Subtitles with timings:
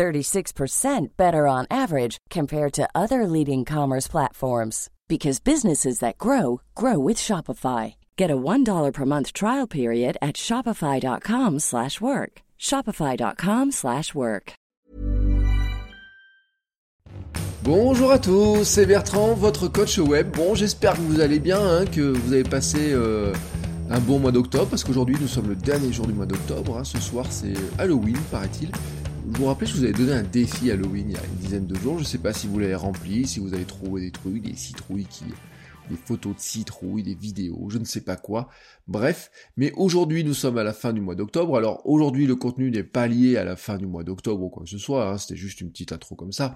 [0.00, 6.98] 36% better on average compared to other leading commerce platforms because businesses that grow grow
[6.98, 7.94] with Shopify.
[8.16, 12.32] Get a $1 per month trial period at shopify.com/work.
[12.58, 14.52] shopify.com/work.
[17.62, 20.30] Bonjour à tous, c'est Bertrand, votre coach web.
[20.34, 23.34] Bon, j'espère que vous allez bien, hein, que vous avez passé euh,
[23.90, 26.78] un bon mois d'octobre parce qu'aujourd'hui nous sommes le dernier jour du mois d'octobre.
[26.78, 26.84] hein.
[26.84, 28.70] Ce soir c'est Halloween, paraît-il.
[29.28, 31.66] Je vous rappelle, je vous avais donné un défi Halloween il y a une dizaine
[31.66, 31.98] de jours.
[31.98, 35.06] Je sais pas si vous l'avez rempli, si vous avez trouvé des trucs, des citrouilles
[35.06, 35.24] qui,
[35.90, 38.48] des photos de citrouilles, des vidéos, je ne sais pas quoi.
[38.88, 41.56] Bref, mais aujourd'hui nous sommes à la fin du mois d'octobre.
[41.56, 44.64] Alors aujourd'hui le contenu n'est pas lié à la fin du mois d'octobre ou quoi
[44.64, 45.08] que ce soit.
[45.08, 45.18] hein.
[45.18, 46.54] C'était juste une petite intro comme ça.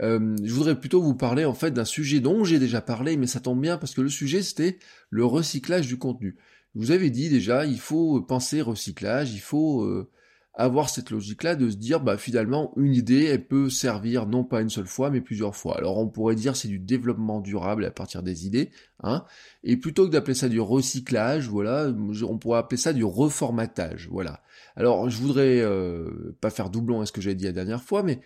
[0.00, 3.26] Euh, je voudrais plutôt vous parler en fait d'un sujet dont j'ai déjà parlé, mais
[3.26, 4.78] ça tombe bien parce que le sujet c'était
[5.10, 6.36] le recyclage du contenu.
[6.74, 10.08] Je vous avais dit déjà, il faut penser recyclage, il faut euh,
[10.54, 14.60] avoir cette logique-là de se dire, bah finalement, une idée, elle peut servir non pas
[14.60, 15.76] une seule fois, mais plusieurs fois.
[15.78, 18.70] Alors on pourrait dire c'est du développement durable à partir des idées,
[19.02, 19.24] hein.
[19.62, 21.92] Et plutôt que d'appeler ça du recyclage, voilà,
[22.28, 24.42] on pourrait appeler ça du reformatage, voilà.
[24.76, 28.02] Alors je voudrais euh, pas faire doublon à ce que j'ai dit la dernière fois,
[28.02, 28.20] mais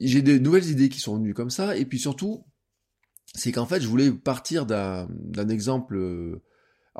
[0.00, 2.44] j'ai des nouvelles idées qui sont venues comme ça, et puis surtout,
[3.34, 6.40] c'est qu'en fait, je voulais partir d'un d'un exemple.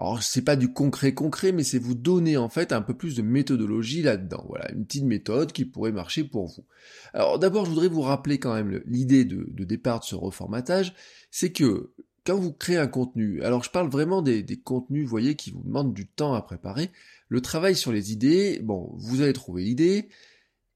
[0.00, 3.16] Alors c'est pas du concret concret, mais c'est vous donner en fait un peu plus
[3.16, 4.44] de méthodologie là-dedans.
[4.48, 6.64] Voilà, une petite méthode qui pourrait marcher pour vous.
[7.12, 10.94] Alors d'abord, je voudrais vous rappeler quand même l'idée de, départ de ce reformatage,
[11.32, 11.92] c'est que
[12.24, 15.64] quand vous créez un contenu, alors je parle vraiment des, contenus, vous voyez, qui vous
[15.64, 16.91] demandent du temps à préparer.
[17.28, 20.10] Le travail sur les idées, bon, vous allez trouver l'idée,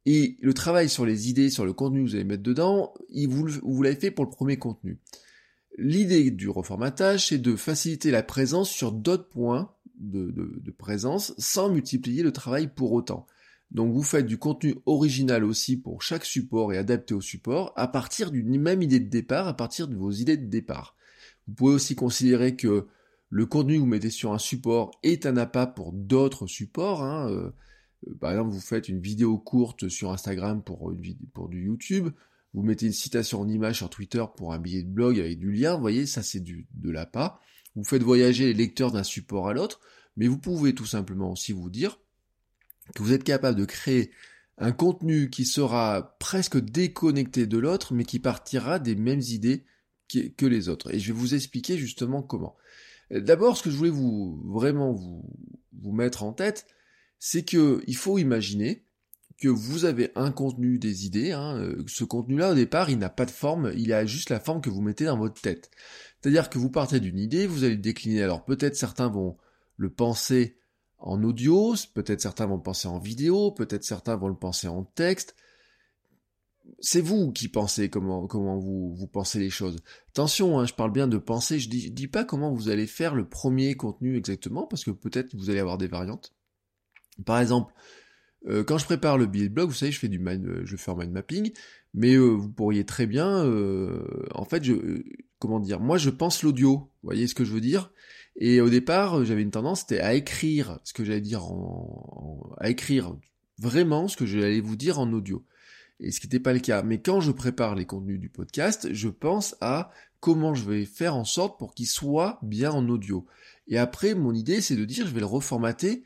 [0.05, 2.93] et le travail sur les idées, sur le contenu que vous allez mettre dedans,
[3.25, 4.99] vous l'avez fait pour le premier contenu.
[5.79, 12.23] L'idée du reformatage, c'est de faciliter la présence sur d'autres points de, présence sans multiplier
[12.23, 13.27] le travail pour autant.
[13.71, 17.89] Donc vous faites du contenu original aussi pour chaque support et adapté au support à
[17.89, 20.95] partir d'une même idée de départ, à partir de vos idées de départ.
[21.47, 22.87] Vous pouvez aussi considérer que
[23.31, 27.03] le contenu que vous mettez sur un support est un appât pour d'autres supports.
[27.03, 27.51] hein, euh,
[28.21, 31.17] par exemple, vous faites une vidéo courte sur Instagram pour du
[31.65, 32.11] YouTube,
[32.55, 35.53] vous mettez une citation en image sur Twitter pour un billet de blog avec du
[35.53, 37.41] lien, vous voyez, ça c'est du, de l'appât.
[37.75, 39.81] Vous faites voyager les lecteurs d'un support à l'autre,
[40.17, 41.99] mais vous pouvez tout simplement aussi vous dire
[42.95, 44.11] que vous êtes capable de créer
[44.59, 49.65] un contenu qui sera presque déconnecté de l'autre, mais qui partira des mêmes idées
[50.37, 50.95] que les autres.
[50.95, 52.55] Et je vais vous expliquer justement comment.
[53.11, 55.25] D'abord, ce que je voulais vous vraiment vous,
[55.81, 56.67] vous mettre en tête,
[57.19, 58.85] c'est que il faut imaginer
[59.39, 61.33] que vous avez un contenu, des idées.
[61.33, 64.41] hein, euh, ce contenu-là, au départ, il n'a pas de forme, il a juste la
[64.41, 65.71] forme que vous mettez dans votre tête.
[66.21, 68.23] C'est-à-dire que vous partez d'une idée, vous allez le décliner.
[68.23, 69.37] Alors peut-être certains vont
[69.77, 70.57] le penser
[70.99, 74.85] en audio, peut-être certains vont le penser en vidéo, peut-être certains vont le penser en
[74.85, 75.35] texte.
[76.79, 79.77] C'est vous qui pensez comment, comment vous, pensez les choses.
[80.11, 83.17] Attention, hein, je parle bien de penser, je je dis pas comment vous allez faire
[83.17, 86.33] le premier contenu exactement, parce que peut-être vous allez avoir des variantes.
[87.25, 87.75] Par exemple,
[88.49, 90.77] euh, quand je prépare le billet blog, vous savez, je fais du mind, euh, je
[90.77, 91.53] fais un mind mapping,
[91.95, 94.05] mais euh, vous pourriez très bien, euh,
[94.35, 95.05] en fait, je, euh,
[95.39, 97.93] comment dire, moi je pense l'audio, vous voyez ce que je veux dire?
[98.37, 102.55] Et au départ, j'avais une tendance, c'était à écrire ce que j'allais dire en, en-
[102.59, 103.15] à écrire
[103.59, 105.45] vraiment ce que j'allais vous dire en audio.
[106.01, 106.83] Et ce qui n'était pas le cas.
[106.83, 111.15] Mais quand je prépare les contenus du podcast, je pense à comment je vais faire
[111.15, 113.27] en sorte pour qu'il soit bien en audio.
[113.69, 116.03] Et après, mon idée, c'est de dire, je vais le reformater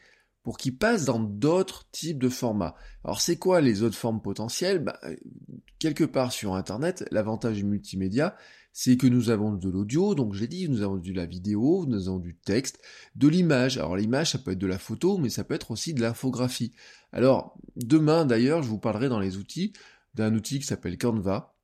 [0.46, 2.76] pour qu'il passe dans d'autres types de formats.
[3.02, 4.78] Alors c'est quoi les autres formes potentielles?
[4.78, 5.16] Bah, euh,
[5.80, 8.36] Quelque part sur Internet, l'avantage du multimédia,
[8.72, 12.06] c'est que nous avons de l'audio, donc j'ai dit, nous avons de la vidéo, nous
[12.06, 12.78] avons du texte,
[13.16, 13.76] de l'image.
[13.76, 16.72] Alors l'image, ça peut être de la photo, mais ça peut être aussi de l'infographie.
[17.10, 19.72] Alors demain d'ailleurs, je vous parlerai dans les outils
[20.14, 21.56] d'un outil qui s'appelle Canva,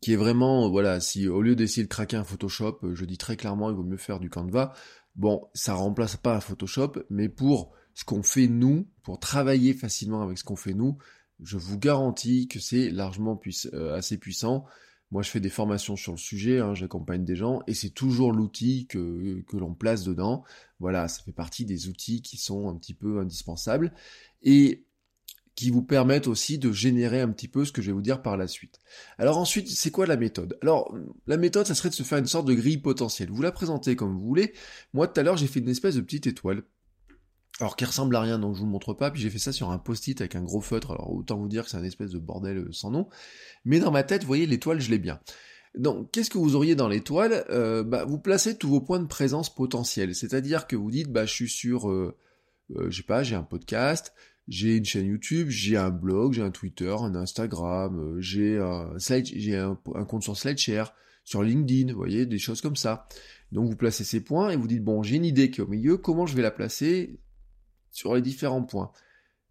[0.00, 3.18] qui est vraiment, voilà, si au lieu d'essayer de craquer un Photoshop, euh, je dis
[3.18, 4.72] très clairement, il vaut mieux faire du Canva.
[5.14, 10.22] Bon, ça remplace pas un Photoshop, mais pour ce qu'on fait nous, pour travailler facilement
[10.22, 10.98] avec ce qu'on fait nous,
[11.42, 13.40] je vous garantis que c'est largement
[13.72, 14.64] euh, assez puissant.
[15.10, 18.32] Moi, je fais des formations sur le sujet, hein, j'accompagne des gens, et c'est toujours
[18.32, 20.44] l'outil que, que l'on place dedans.
[20.80, 23.92] Voilà, ça fait partie des outils qui sont un petit peu indispensables.
[24.42, 24.84] Et
[25.54, 28.22] qui vous permettent aussi de générer un petit peu ce que je vais vous dire
[28.22, 28.80] par la suite.
[29.18, 30.58] Alors ensuite, c'est quoi la méthode?
[30.62, 30.92] Alors,
[31.26, 33.30] la méthode, ça serait de se faire une sorte de grille potentielle.
[33.30, 34.52] Vous la présentez comme vous voulez.
[34.94, 36.64] Moi, tout à l'heure, j'ai fait une espèce de petite étoile.
[37.60, 39.52] Alors qui ressemble à rien, donc je vous le montre pas, puis j'ai fait ça
[39.52, 42.10] sur un post-it avec un gros feutre, alors autant vous dire que c'est un espèce
[42.10, 43.08] de bordel euh, sans nom.
[43.64, 45.20] Mais dans ma tête, vous voyez, l'étoile, je l'ai bien.
[45.76, 47.44] Donc, qu'est-ce que vous auriez dans l'étoile?
[47.50, 50.14] Euh, bah, Vous placez tous vos points de présence potentiels.
[50.14, 52.16] C'est-à-dire que vous dites, bah, je suis sur, euh,
[52.76, 54.12] euh, je sais pas, j'ai un podcast,
[54.46, 58.92] j'ai une chaîne YouTube, j'ai un blog, j'ai un Twitter, un Instagram, euh, j'ai un,
[58.98, 63.08] j'ai un, compte sur SlideShare, sur LinkedIn, vous voyez, des choses comme ça.
[63.50, 65.68] Donc vous placez ces points et vous dites, bon, j'ai une idée qui est au
[65.68, 67.18] milieu, comment je vais la placer?
[67.94, 68.92] Sur les différents points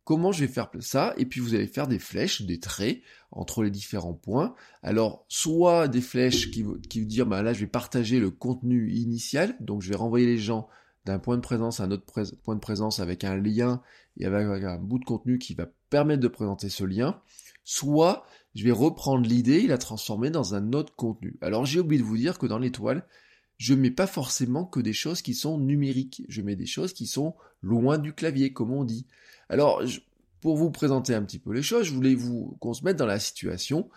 [0.04, 3.02] Comment je vais faire ça Et puis vous allez faire des flèches, des traits
[3.32, 4.54] entre les différents points.
[4.82, 8.92] Alors, soit des flèches qui, qui vous dire, bah là, je vais partager le contenu
[8.92, 10.68] initial, donc je vais renvoyer les gens
[11.06, 12.04] d'un point de présence à un autre
[12.44, 13.82] point de présence avec un lien
[14.18, 17.22] et avec un bout de contenu qui va permettre de présenter ce lien,
[17.64, 18.26] soit
[18.56, 21.38] je vais reprendre l'idée et la transformer dans un autre contenu.
[21.42, 23.06] Alors j'ai oublié de vous dire que dans l'étoile,
[23.64, 27.08] je mets pas forcément que des choses qui sont numériques, je mets des choses qui
[27.08, 29.06] sont loin du clavier, comme on dit.
[29.48, 29.82] Alors,
[30.42, 33.06] pour vous présenter un petit peu les choses, je voulais vous qu'on se mette dans
[33.06, 33.90] la situation.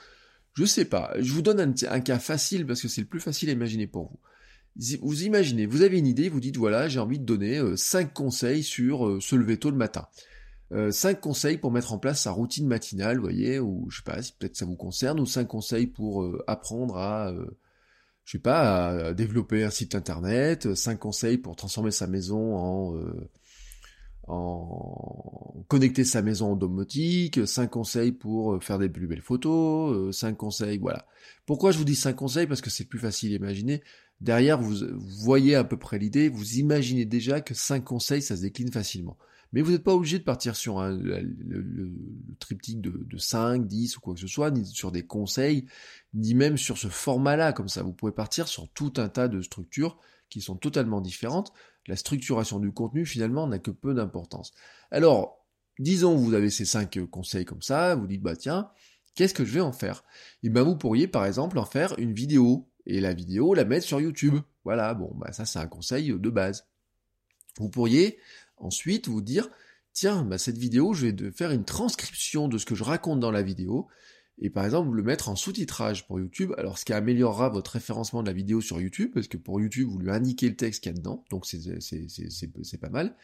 [0.55, 3.49] Je sais pas, je vous donne un, cas facile parce que c'est le plus facile
[3.49, 4.21] à imaginer pour vous
[5.01, 8.11] vous imaginez, vous avez une idée, vous dites voilà, j'ai envie de donner 5 euh,
[8.13, 10.07] conseils sur euh, se lever tôt le matin.
[10.71, 14.03] 5 euh, conseils pour mettre en place sa routine matinale, vous voyez, ou je sais
[14.05, 17.33] pas, si peut-être ça vous concerne, ou 5 conseils pour apprendre à,
[18.27, 22.95] je sais pas, à développer un site internet, 5 conseils pour transformer sa maison en,
[24.27, 30.37] en connecter sa maison en domotique, 5 conseils pour faire des plus belles photos, 5
[30.37, 31.07] conseils, voilà.
[31.47, 32.47] Pourquoi je vous dis 5 conseils?
[32.49, 33.83] Parce que c'est plus facile à imaginer.
[34.21, 34.77] Derrière, vous,
[35.23, 39.17] voyez à peu près l'idée, vous imaginez déjà que 5 conseils, ça se décline facilement.
[39.57, 41.91] Mais vous n'êtes pas obligé de partir sur un, le,
[42.39, 45.65] triptyque de, de 5, 10 ou quoi que ce soit, ni sur des conseils,
[46.13, 47.83] ni même sur ce format-là, comme ça.
[47.83, 49.97] Vous pouvez partir sur tout un tas de structures
[50.29, 51.55] qui sont totalement différentes.
[51.87, 54.53] La structuration du contenu, finalement, n'a que peu d'importance.
[54.91, 55.43] Alors,
[55.79, 58.69] disons, vous avez ces 5 conseils comme ça, vous dites, bah tiens,
[59.15, 60.05] qu'est-ce que je vais en faire?
[60.43, 63.65] Et eh bien, vous pourriez, par exemple, en faire une vidéo et la vidéo la
[63.65, 64.37] mettre sur YouTube.
[64.65, 66.67] Voilà, bon, bah ça c'est un conseil de base.
[67.59, 68.19] Vous pourriez
[68.57, 69.49] ensuite vous dire,
[69.93, 73.31] tiens, bah cette vidéo, je vais faire une transcription de ce que je raconte dans
[73.31, 73.89] la vidéo,
[74.39, 78.23] et par exemple le mettre en sous-titrage pour YouTube, alors ce qui améliorera votre référencement
[78.23, 80.93] de la vidéo sur YouTube, parce que pour YouTube, vous lui indiquez le texte qu'il
[80.93, 83.17] y a dedans, donc c'est pas mal.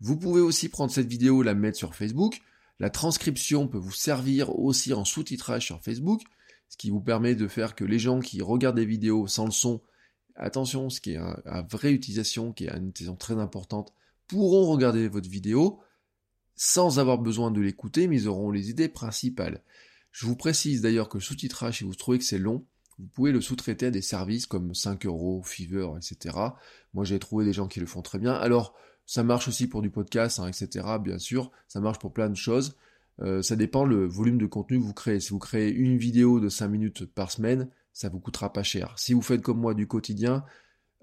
[0.00, 2.40] Vous pouvez aussi prendre cette vidéo, la mettre sur Facebook,
[2.80, 6.22] la transcription peut vous servir aussi en sous-titrage sur Facebook,
[6.68, 9.52] ce qui vous permet de faire que les gens qui regardent des vidéos sans le
[9.52, 9.80] son,
[10.36, 13.92] attention, ce qui est une vraie utilisation, qui est une utilisation très importante,
[14.26, 15.80] pourront regarder votre vidéo
[16.56, 19.62] sans avoir besoin de l'écouter, mais ils auront les idées principales.
[20.12, 22.64] Je vous précise d'ailleurs que le sous-titrage, si vous trouvez que c'est long,
[22.98, 26.36] vous pouvez le sous-traiter à des services comme 5 euros, Fiverr, etc.
[26.92, 28.32] Moi, j'ai trouvé des gens qui le font très bien.
[28.32, 28.74] Alors,
[29.06, 30.86] ça marche aussi pour du podcast, hein, etc.
[31.02, 32.76] Bien sûr, ça marche pour plein de choses.
[33.20, 35.20] Euh, ça dépend le volume de contenu que vous créez.
[35.20, 38.94] Si vous créez une vidéo de 5 minutes par semaine, ça vous coûtera pas cher.
[38.96, 40.44] Si vous faites comme moi du quotidien,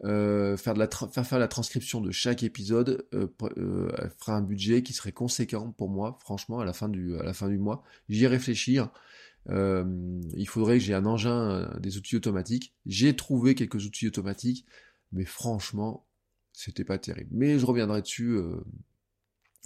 [0.04, 3.28] euh, faire, de la faire faire la transcription de chaque épisode euh,
[4.18, 7.34] fera un budget qui serait conséquent pour moi, franchement, à la fin du, à la
[7.34, 7.84] fin du mois.
[8.10, 8.90] J'y réfléchir.
[9.50, 12.74] il faudrait que j'ai un engin, des outils automatiques.
[12.86, 14.66] J'ai trouvé quelques outils automatiques,
[15.12, 16.06] mais franchement,
[16.54, 17.30] c'était pas terrible.
[17.32, 18.38] Mais je reviendrai dessus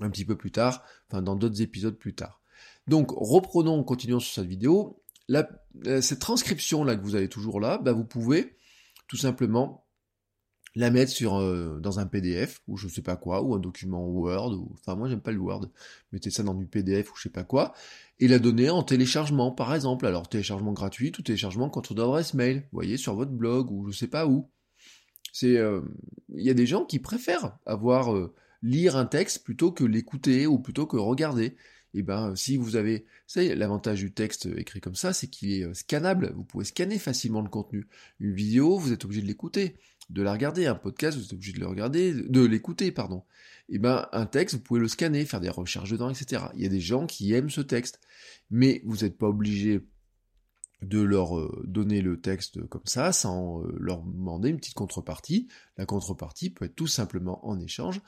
[0.01, 2.41] un petit peu plus tard, enfin dans d'autres épisodes plus tard.
[2.88, 5.01] Donc reprenons, continuons sur cette vidéo.
[5.27, 5.50] La,
[5.88, 8.55] euh, cette transcription là que vous avez toujours là, bah, vous pouvez
[9.07, 9.85] tout simplement
[10.75, 14.05] la mettre sur euh, dans un PDF ou je sais pas quoi ou un document
[14.05, 15.70] Word ou enfin moi j'aime pas le Word
[16.12, 17.74] mettez ça dans du PDF ou je sais pas quoi
[18.20, 22.58] et la donner en téléchargement par exemple alors téléchargement gratuit ou téléchargement contre d'adresse mail
[22.58, 24.50] vous voyez sur votre blog ou je sais pas où
[25.32, 25.82] c'est euh,
[26.34, 28.13] il y a des gens qui préfèrent avoir
[28.65, 31.55] lire un texte plutôt que l'écouter ou plutôt que regarder.
[31.94, 35.53] Et eh ben, si vous avez, c'est l'avantage du texte écrit comme ça, c'est qu'il
[35.53, 36.34] est euh, scannable.
[36.36, 37.88] Vous pouvez scanner facilement le contenu.
[38.20, 39.77] Une vidéo, vous êtes obligé de l'écouter,
[40.09, 40.65] de la regarder.
[40.65, 43.24] Un podcast, vous êtes obligé de le regarder, de l'écouter, pardon.
[43.67, 46.43] Et eh ben, un texte, vous pouvez le scanner, faire des recherches dedans, etc.
[46.55, 48.00] Il y a des gens qui aiment ce texte,
[48.51, 49.81] mais vous n'êtes pas obligé
[50.81, 55.47] de leur euh, donner le texte comme ça sans euh, leur demander une petite contrepartie.
[55.77, 58.01] La contrepartie peut être tout simplement en échange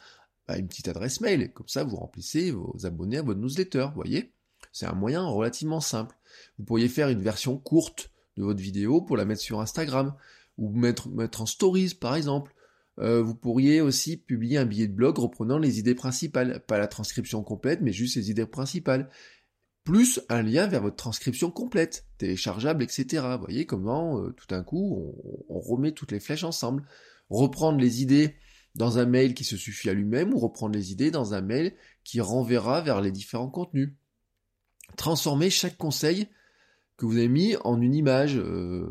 [0.56, 1.52] une petite adresse mail.
[1.54, 4.32] Comme ça, vous remplissez vos abonnés à votre newsletter, voyez
[4.72, 6.16] C'est un moyen relativement simple.
[6.58, 10.14] Vous pourriez faire une version courte de votre vidéo pour la mettre sur Instagram,
[10.58, 11.10] ou mettre,
[11.42, 12.54] en stories par exemple.
[13.00, 16.88] Euh, vous pourriez aussi publier un billet de blog reprenant les idées principales, pas la
[16.88, 19.10] transcription complète, mais juste les idées principales.
[19.84, 23.24] plus un lien vers votre transcription complète, téléchargeable, etc.
[23.38, 25.14] Vous voyez comment euh, tout d'un coup
[25.48, 26.84] on, remet toutes les flèches ensemble.
[27.30, 28.36] Reprendre les idées
[28.76, 31.74] dans un mail qui se suffit à lui-même ou reprendre les idées dans un mail
[32.04, 33.94] qui renverra vers les différents contenus.
[34.98, 36.28] Transformer chaque conseil
[36.98, 38.38] que vous avez mis en une image.
[38.38, 38.88] Euh,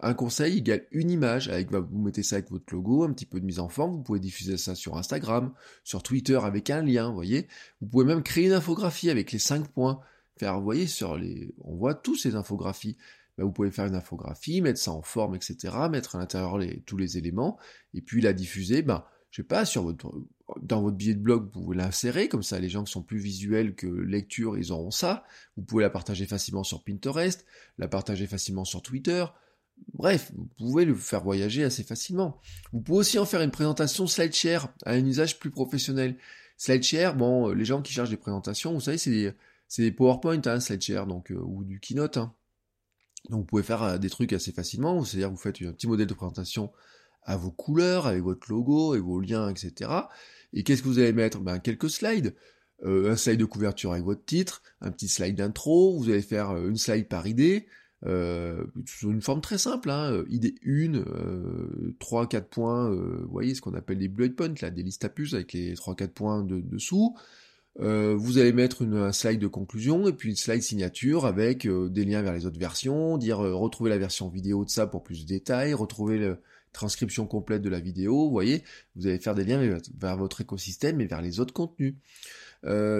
[0.00, 1.48] un conseil égale une image.
[1.48, 3.92] Avec, bah, vous mettez ça avec votre logo, un petit peu de mise en forme.
[3.92, 7.48] Vous pouvez diffuser ça sur Instagram, sur Twitter avec un lien, vous voyez.
[7.80, 10.00] Vous pouvez même créer une infographie avec les cinq points
[10.40, 12.96] faire, vous voyez, sur les, on voit tous ces infographies.
[13.36, 15.56] Ben, vous pouvez faire une infographie, mettre ça en forme, etc.,
[15.90, 17.58] mettre à l'intérieur tous les éléments,
[17.94, 20.12] et puis la diffuser, ben, je sais pas, sur votre,
[20.60, 23.18] dans votre billet de blog, vous pouvez l'insérer, comme ça les gens qui sont plus
[23.18, 25.24] visuels que lecture, ils auront ça.
[25.56, 27.44] Vous pouvez la partager facilement sur Pinterest,
[27.78, 29.24] la partager facilement sur Twitter.
[29.94, 32.38] Bref, vous pouvez le faire voyager assez facilement.
[32.72, 36.16] Vous pouvez aussi en faire une présentation SlideShare à un usage plus professionnel.
[36.58, 39.32] SlideShare, bon, les gens qui cherchent des présentations, vous savez, c'est des,
[39.68, 42.18] c'est des PowerPoint, hein, SlideShare, donc, euh, ou du Keynote.
[42.18, 42.34] Hein.
[43.28, 46.06] Donc vous pouvez faire euh, des trucs assez facilement, c'est-à-dire vous faites un petit modèle
[46.06, 46.72] de présentation
[47.22, 49.90] à vos couleurs, avec votre logo et vos liens, etc.
[50.52, 51.40] Et qu'est-ce que vous allez mettre?
[51.40, 52.34] Ben, Quelques slides.
[52.84, 56.56] Euh, un slide de couverture avec votre titre, un petit slide d'intro, vous allez faire
[56.56, 57.66] une slide par idée,
[58.06, 63.60] euh, sous une forme très simple, hein, idée 1, euh, 3-4 points, vous voyez ce
[63.60, 66.60] qu'on appelle les bullet points, là, des listes à puces avec les 3-4 points de,
[66.60, 67.14] dessous,
[67.78, 71.66] euh, vous allez mettre une, un slide de conclusion et puis une slide signature avec
[71.66, 74.86] euh, des liens vers les autres versions, dire euh, retrouver la version vidéo de ça
[74.86, 76.36] pour plus de détails, retrouver la
[76.72, 78.62] transcription complète de la vidéo, vous voyez,
[78.96, 81.94] vous allez faire des liens vers, votre écosystème et vers les autres contenus.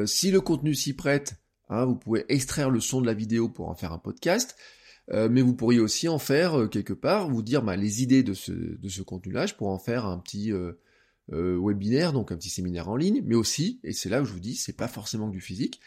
[0.07, 1.37] si le contenu s'y prête,
[1.69, 4.57] hein, vous pouvez extraire le son de la vidéo pour en faire un podcast,
[5.13, 8.53] mais vous pourriez aussi en faire quelque part, vous dire bah, les idées de ce,
[8.53, 10.53] de ce contenu-là, je pourrais en faire un petit
[11.33, 14.33] euh, webinaire, donc un petit séminaire en ligne, mais aussi, et c'est là où je
[14.33, 15.81] vous dis, c'est pas forcément du physique,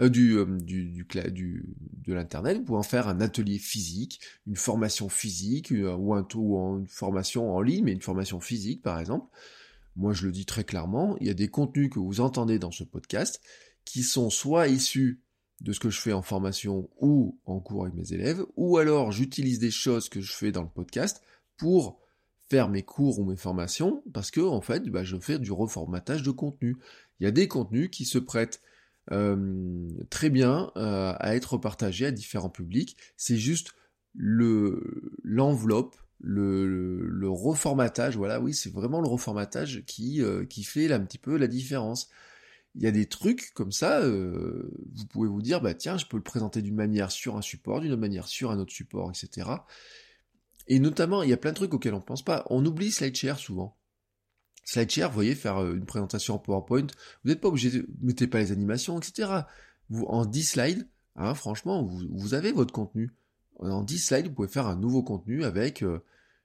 [0.00, 1.74] euh, du, euh, du, du, du,
[2.04, 6.78] de l'internet, vous pouvez en faire un atelier physique, une formation physique, ou, un, ou
[6.78, 9.26] une formation en ligne, mais une formation physique par exemple.
[9.96, 12.70] Moi je le dis très clairement, il y a des contenus que vous entendez dans
[12.70, 13.40] ce podcast
[13.84, 15.20] qui sont soit issus
[15.62, 19.10] de ce que je fais en formation ou en cours avec mes élèves, ou alors
[19.10, 21.22] j'utilise des choses que je fais dans le podcast
[21.56, 21.98] pour
[22.48, 26.22] faire mes cours ou mes formations parce que en fait bah, je fais du reformatage
[26.22, 26.76] de contenu.
[27.18, 28.60] Il y a des contenus qui se prêtent
[29.12, 32.96] euh, très bien euh, à être partagés à différents publics.
[33.16, 33.72] C'est juste
[34.14, 41.00] le l'enveloppe, le, reformatage, voilà, oui, c'est vraiment le reformatage qui, euh, qui fait un
[41.00, 42.08] petit peu la différence.
[42.74, 46.18] Il y a des trucs comme ça, vous pouvez vous dire, bah tiens, je peux
[46.18, 49.48] le présenter d'une manière sur un support, d'une manière sur un autre support, etc.
[50.68, 52.44] Et notamment, il y a plein de trucs auxquels on pense pas.
[52.50, 53.78] On oublie SlideShare souvent.
[54.66, 56.86] SlideShare, vous voyez, faire euh, une présentation en PowerPoint,
[57.24, 59.30] vous n'êtes pas obligé de mettez pas les animations, etc.
[59.88, 63.14] Vous, en 10 slides, hein, franchement, vous, avez votre contenu.
[63.60, 66.00] En 10 slides, vous pouvez faire un nouveau contenu avec, euh,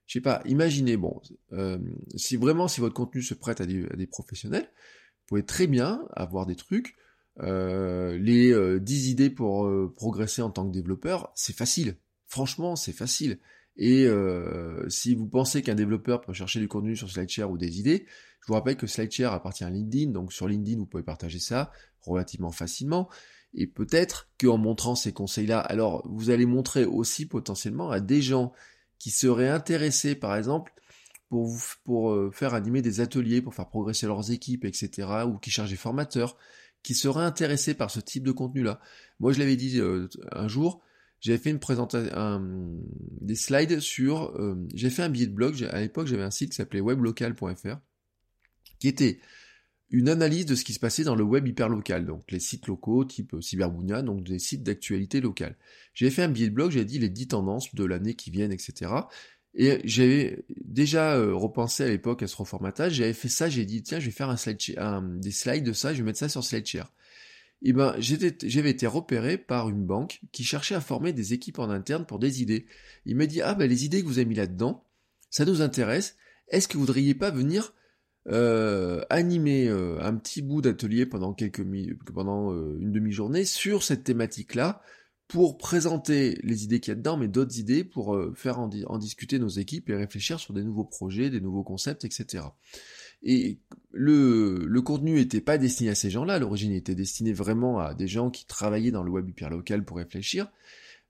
[0.05, 1.19] je sais pas, imaginez, bon,
[1.51, 1.79] euh,
[2.15, 5.65] si vraiment, si votre contenu se prête à des, à des, professionnels, vous pouvez très
[5.65, 6.95] bien avoir des trucs,
[7.39, 11.95] les 10 idées pour progresser en tant que développeur, c'est facile.
[12.27, 13.39] Franchement, c'est facile.
[13.77, 17.79] Et euh, si vous pensez qu'un développeur peut chercher du contenu sur SlideShare ou des
[17.79, 18.05] idées,
[18.41, 21.71] je vous rappelle que SlideShare appartient à LinkedIn, donc sur LinkedIn vous pouvez partager ça
[22.01, 23.09] relativement facilement.
[23.53, 28.53] Et peut-être qu'en montrant ces conseils-là, alors vous allez montrer aussi potentiellement à des gens
[28.97, 30.73] qui seraient intéressés, par exemple,
[31.29, 35.37] pour, vous, pour euh, faire animer des ateliers, pour faire progresser leurs équipes, etc., ou
[35.37, 36.37] qui cherchent des formateurs,
[36.83, 38.79] qui seraient intéressés par ce type de contenu-là.
[39.19, 40.81] Moi, je l'avais dit euh, un jour,
[41.21, 42.81] j'avais fait une présentation,
[43.21, 46.49] des slides sur, euh, j'ai fait un billet de blog, à l'époque j'avais un site
[46.49, 47.77] qui s'appelait weblocal.fr,
[48.79, 49.19] qui était
[49.91, 53.05] une analyse de ce qui se passait dans le web hyperlocal, donc les sites locaux
[53.05, 55.57] type Cyberbounia, donc des sites d'actualité locale.
[55.93, 58.53] J'avais fait un billet de blog, j'avais dit les 10 tendances de l'année qui viennent,
[58.53, 58.91] etc.
[59.53, 63.83] Et j'avais déjà euh, repensé à l'époque à ce reformatage, j'avais fait ça, j'ai dit
[63.83, 66.29] tiens je vais faire un slide, un, des slides de ça, je vais mettre ça
[66.29, 66.91] sur SlideShare
[67.63, 71.69] eh ben, j'avais été repéré par une banque qui cherchait à former des équipes en
[71.69, 72.65] interne pour des idées.
[73.05, 74.83] Il m'a dit, ah ben les idées que vous avez mis là-dedans,
[75.29, 77.73] ça nous intéresse, est-ce que vous voudriez pas venir
[78.27, 81.65] euh, animer euh, un petit bout d'atelier pendant quelques
[82.13, 84.83] pendant euh, une demi-journée sur cette thématique-là
[85.27, 89.39] pour présenter les idées qu'il y a dedans, mais d'autres idées pour faire en, discuter
[89.39, 92.43] nos équipes et réfléchir sur des nouveaux projets, des nouveaux concepts, etc.
[93.23, 93.59] Et
[93.91, 98.07] le, le contenu n'était pas destiné à ces gens-là, l'origine était destiné vraiment à des
[98.07, 100.51] gens qui travaillaient dans le web hyper local pour réfléchir,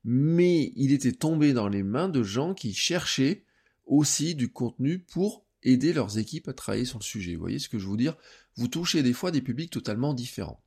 [0.04, 3.44] mais il était tombé dans les mains de gens qui cherchaient
[3.86, 7.34] aussi du contenu pour aider leurs équipes à travailler sur le sujet.
[7.34, 8.16] Vous voyez ce que je veux dire?
[8.56, 10.62] Vous touchez des fois des publics totalement différents.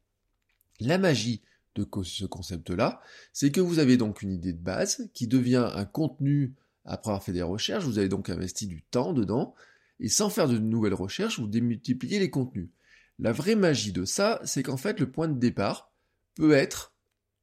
[0.80, 1.42] La magie
[1.76, 3.02] de ce concept-là,
[3.34, 6.54] c'est que vous avez donc une idée de base qui devient un contenu
[6.86, 9.56] après avoir fait des recherches, vous avez donc investi du temps dedans,
[10.00, 12.70] et sans faire de nouvelles recherches, vous démultipliez les contenus.
[13.20, 15.92] La vraie magie de ça, c'est qu'en fait, le point de départ
[16.36, 16.94] peut être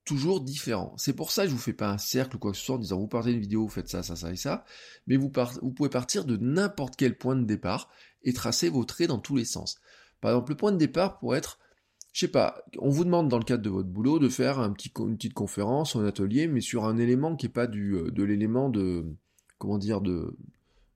[0.05, 0.95] toujours différent.
[0.99, 2.75] C'est pour ça que je vous fais pas un cercle ou quoi que ce soit
[2.75, 4.65] en disant vous partez une vidéo, vous faites ça, ça, ça et ça,
[5.07, 7.89] mais vous, pouvez partir de n'importe quel point de départ
[8.25, 9.81] et tracer vos traits dans tous les sens.
[10.21, 11.59] Par exemple, le point de départ pourrait être,
[12.13, 14.75] je sais pas, on vous demande dans le cadre de votre boulot de faire une
[14.75, 18.69] petite conférence un atelier, mais sur un élément qui n'est pas du, euh, de l'élément
[18.69, 19.07] de,
[19.59, 20.37] comment dire, de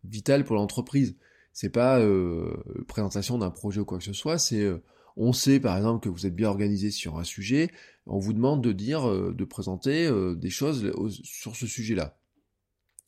[0.04, 1.16] vital pour l'entreprise.
[1.56, 2.54] C'est pas euh,
[2.86, 4.82] présentation d'un projet ou quoi que ce soit, c'est euh,
[5.16, 7.70] on sait par exemple que vous êtes bien organisé sur un sujet,
[8.04, 12.18] on vous demande de dire, euh, de présenter des choses sur ce sujet-là.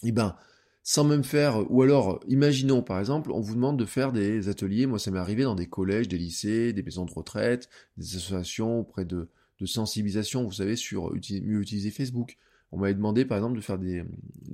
[0.02, 0.34] Eh ben,
[0.82, 4.86] sans même faire, ou alors, imaginons par exemple, on vous demande de faire des ateliers,
[4.86, 8.80] moi ça m'est arrivé dans des collèges, des lycées, des maisons de retraite, des associations
[8.80, 9.28] auprès de
[9.66, 12.38] sensibilisation, vous savez, sur mieux utiliser Facebook.
[12.72, 14.04] On m'avait demandé par exemple de faire de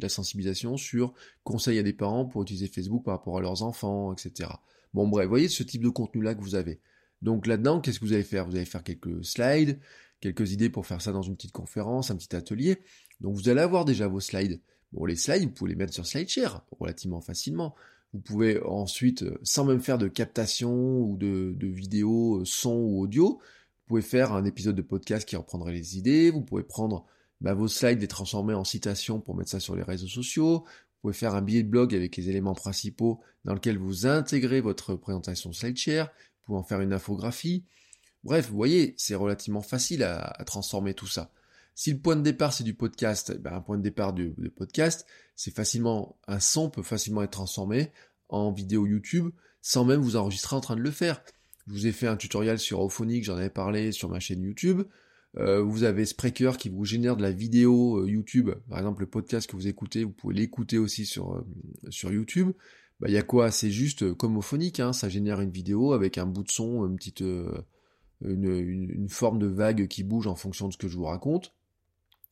[0.01, 4.13] la sensibilisation sur conseils à des parents pour utiliser Facebook par rapport à leurs enfants,
[4.13, 4.51] etc.
[4.93, 6.81] Bon bref, voyez ce type de contenu-là que vous avez.
[7.23, 8.47] Donc là-dedans, qu'est-ce que vous allez faire?
[8.47, 9.81] Vous allez faire quelques slides,
[10.21, 12.79] quelques idées pour faire ça dans une petite conférence, un petit atelier.
[13.21, 14.61] Donc vous allez avoir déjà vos slides.
[14.93, 17.75] Bon, les slides, vous pouvez les mettre sur SlideShare relativement facilement.
[18.13, 23.01] Vous pouvez ensuite, sans même faire de captation ou de, de vidéo, euh, son ou
[23.01, 23.41] audio,
[23.85, 26.31] vous pouvez faire un épisode de podcast qui reprendrait les idées.
[26.31, 27.05] Vous pouvez prendre
[27.45, 30.61] bah, vos slides, les transformer en citations pour mettre ça sur les réseaux sociaux.
[30.65, 34.63] Vous pouvez faire un billet de blog avec les éléments principaux dans lequel vous intégrez
[34.63, 36.07] votre présentation SlideShare.
[36.07, 37.67] Vous pouvez en faire une infographie.
[38.25, 41.31] Bref, vous voyez, c'est relativement facile à, transformer tout ça.
[41.75, 45.05] Si le point de départ c'est du podcast, ben, un point de départ de, podcast,
[45.37, 47.93] c'est facilement un son peut facilement être transformé
[48.31, 51.23] en vidéo YouTube sans même vous enregistrer en train de le faire.
[51.67, 54.85] Je vous ai fait un tutoriel sur Auphonic, j'en avais parlé sur ma chaîne YouTube.
[55.39, 58.51] Euh, vous avez Spreaker qui vous génère de la vidéo euh, YouTube.
[58.69, 61.47] Par exemple, le podcast que vous écoutez, vous pouvez l'écouter aussi sur, euh,
[61.91, 62.53] sur YouTube.
[63.01, 63.51] Bah, il y a quoi?
[63.51, 66.97] C'est juste comme Auphonic, hein, ça génère une vidéo avec un bout de son, une
[66.97, 67.25] petite
[68.23, 71.53] une, forme de vague qui bouge en fonction de ce que je vous raconte.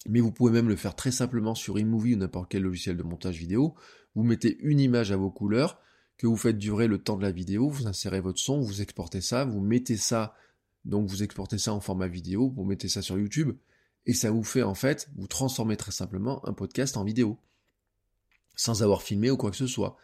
[0.08, 3.02] Mais vous pouvez même le faire très simplement sur iMovie ou n'importe quel logiciel de
[3.02, 3.74] montage vidéo.
[4.14, 5.80] Vous mettez une image à vos couleurs,
[6.18, 9.20] que vous faites durer le temps de la vidéo, vous insérez votre son, vous exportez
[9.20, 10.34] ça, vous mettez ça,
[10.84, 13.56] donc vous exportez ça en format vidéo, vous mettez ça sur YouTube,
[14.06, 17.38] et ça vous fait en fait, vous transformez très simplement un podcast en vidéo,
[18.56, 19.96] sans avoir filmé ou quoi que ce soit.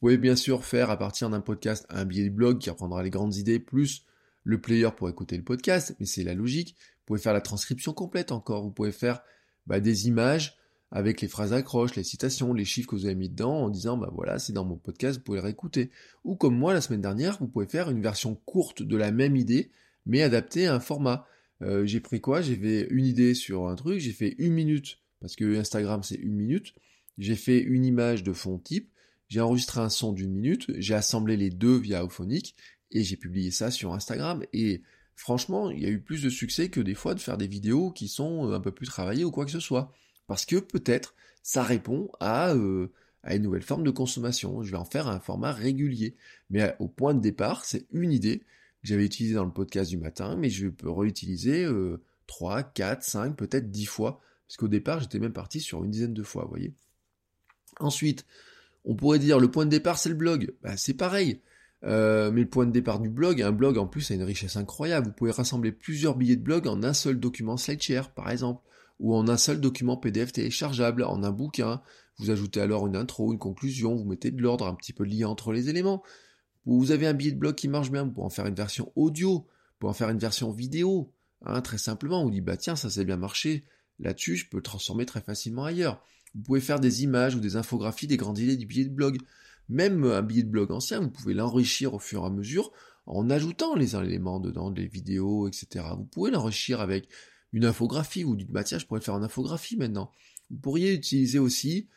[0.00, 3.02] Vous pouvez bien sûr faire à partir d'un podcast un billet de blog qui reprendra
[3.02, 4.06] les grandes idées, plus
[4.44, 6.76] le player pour écouter le podcast, mais c'est la logique.
[6.78, 8.62] Vous pouvez faire la transcription complète encore.
[8.62, 9.20] Vous pouvez faire
[9.66, 10.56] bah, des images
[10.90, 13.96] avec les phrases accroches, les citations, les chiffres que vous avez mis dedans en disant
[13.96, 15.90] bah voilà, c'est dans mon podcast, vous pouvez le réécouter.
[16.24, 19.36] Ou comme moi la semaine dernière, vous pouvez faire une version courte de la même
[19.36, 19.70] idée,
[20.06, 21.26] mais adaptée à un format.
[21.62, 22.40] Euh, j'ai pris quoi?
[22.40, 26.16] J'ai fait une idée sur un truc, j'ai fait une minute, parce que Instagram c'est
[26.16, 26.74] une minute.
[27.18, 28.90] J'ai fait une image de fond type,
[29.28, 32.56] j'ai enregistré un son d'une minute, j'ai assemblé les deux via Auphonic,
[32.90, 34.82] et j'ai publié ça sur Instagram et
[35.20, 37.90] franchement, il y a eu plus de succès que des fois de faire des vidéos
[37.90, 39.92] qui sont euh, un peu plus travaillées ou quoi que ce soit.
[40.26, 42.92] Parce que peut-être ça répond à, euh,
[43.28, 44.62] une nouvelle forme de consommation.
[44.62, 46.16] Je vais en faire un format régulier.
[46.48, 48.42] Mais au point de départ, c'est une idée
[48.82, 51.66] j'avais utilisée dans le podcast du matin, mais je peux réutiliser
[52.26, 54.20] 3, 4, 5, peut-être 10 fois.
[54.46, 56.74] Parce qu'au départ, j'étais même parti sur une dizaine de fois, vous voyez.
[57.78, 58.26] Ensuite,
[58.84, 60.54] on pourrait dire le point de départ, c'est le blog.
[60.62, 61.40] Bah, c'est pareil.
[61.84, 64.56] Euh, mais le point de départ du blog, un blog en plus a une richesse
[64.56, 65.06] incroyable.
[65.06, 68.62] Vous pouvez rassembler plusieurs billets de blog en un seul document SlideShare, par exemple,
[68.98, 71.80] ou en un seul document PDF téléchargeable, en un bouquin.
[72.18, 75.10] Vous ajoutez alors une intro, une conclusion, vous mettez de l'ordre, un petit peu de
[75.14, 76.02] lien entre les éléments.
[76.66, 78.92] Vous avez un billet de blog qui marche bien, vous pouvez en faire une version
[78.96, 79.46] audio, vous
[79.78, 81.12] pouvez en faire une version vidéo.
[81.44, 83.64] Hein, très simplement, vous dites bah tiens, ça s'est bien marché.
[83.98, 86.02] Là-dessus, je peux le transformer très facilement ailleurs.
[86.34, 89.18] Vous pouvez faire des images ou des infographies des grandes idées du billet de blog.
[89.68, 92.72] Même un billet de blog ancien, vous pouvez l'enrichir au fur et à mesure
[93.06, 95.84] en ajoutant les éléments dedans, des vidéos, etc.
[95.96, 97.08] Vous pouvez l'enrichir avec
[97.52, 100.12] une infographie, ou dites, bah tiens, je pourrais faire une infographie maintenant.
[100.50, 101.88] Vous pourriez utiliser aussi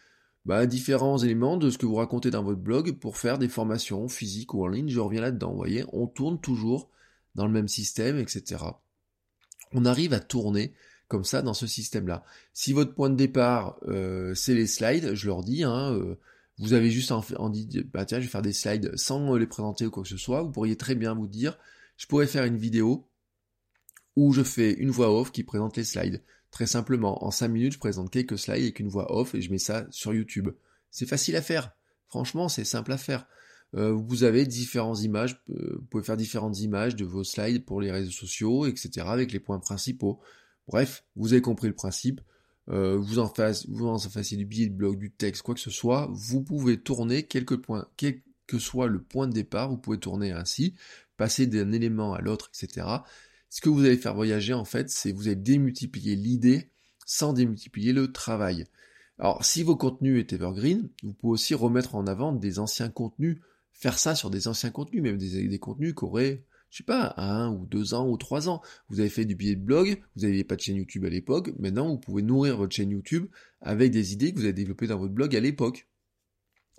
[0.45, 4.07] bah, différents éléments de ce que vous racontez dans votre blog pour faire des formations
[4.09, 6.89] physiques ou en ligne, je reviens là-dedans, vous voyez, on tourne toujours
[7.35, 8.63] dans le même système, etc.
[9.71, 10.73] On arrive à tourner
[11.07, 12.23] comme ça dans ce système-là.
[12.53, 16.15] Si votre point de départ, euh, c'est les slides, je leur dis, hein, euh,
[16.59, 19.85] vous avez juste en, dit, bah tiens, je vais faire des slides sans les présenter
[19.85, 21.57] ou quoi que ce soit, vous pourriez très bien vous dire,
[21.97, 23.07] je pourrais faire une vidéo
[24.15, 26.21] où je fais une voix off qui présente les slides.
[26.53, 29.49] Très simplement, en 5 minutes, je présente quelques slides avec une voix off et je
[29.49, 30.49] mets ça sur YouTube.
[30.91, 31.71] C'est facile à faire.
[32.09, 33.25] Franchement, c'est simple à faire.
[33.73, 37.81] Euh, vous avez différentes images, euh, vous pouvez faire différentes images de vos slides pour
[37.81, 39.07] les réseaux sociaux, etc.
[39.07, 40.19] avec les points principaux.
[40.67, 42.21] Bref, vous avez compris le principe.
[42.69, 45.71] Euh, vous en fassiez, vous en du billet de blog, du texte, quoi que ce
[45.71, 49.97] soit, vous pouvez tourner quelques points, quel que soit le point de départ, vous pouvez
[49.97, 50.75] tourner ainsi,
[51.17, 52.85] passer d'un élément à l'autre, etc.
[53.53, 56.71] Ce que vous allez faire voyager, en fait, c'est vous allez démultiplier l'idée
[57.05, 58.65] sans démultiplier le travail.
[59.19, 63.37] Alors, si vos contenus est evergreen, vous pouvez aussi remettre en avant des anciens contenus,
[63.71, 67.13] faire ça sur des anciens contenus, même des, des contenus qui auraient je sais pas,
[67.17, 68.63] un ou deux ans ou trois ans.
[68.89, 71.51] Vous avez fait du billet de blog, vous n'aviez pas de chaîne YouTube à l'époque,
[71.59, 73.27] maintenant vous pouvez nourrir votre chaîne YouTube
[73.61, 75.87] avec des idées que vous avez développées dans votre blog à l'époque.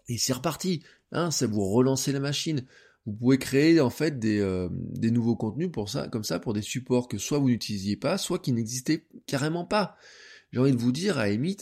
[0.09, 0.83] Et c'est reparti,
[1.13, 2.67] hein, ça vous relancez la machine.
[3.07, 6.55] Vous pouvez créer en fait des, euh, des nouveaux contenus pour ça, comme ça, pour
[6.55, 9.97] des supports que soit vous n'utilisiez pas, soit qui n'existaient carrément pas.
[10.53, 11.59] J'ai envie de vous dire, à Emit,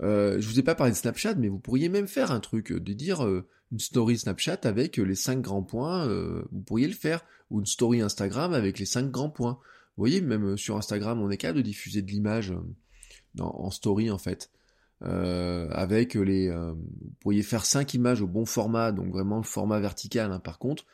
[0.00, 2.72] euh, je vous ai pas parlé de Snapchat, mais vous pourriez même faire un truc,
[2.72, 6.06] de dire euh, une story Snapchat avec les cinq grands points,
[6.52, 9.58] vous pourriez le faire ou une story Instagram avec les 5 grands points.
[9.96, 13.70] Vous voyez, même euh, sur Instagram, on est capable de diffuser de l'image euh, en
[13.70, 14.50] story en fait.
[15.04, 19.78] Euh, avec les, vous pourriez faire 5 images au bon format, donc vraiment le format
[19.78, 20.86] vertical hein, par contre,